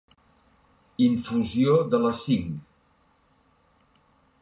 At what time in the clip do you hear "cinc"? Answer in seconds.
2.31-3.97